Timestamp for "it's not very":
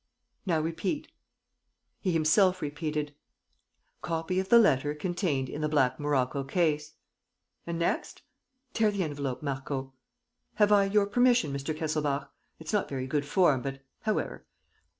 12.57-13.05